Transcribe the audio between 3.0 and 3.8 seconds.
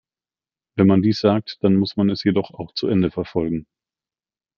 verfolgen.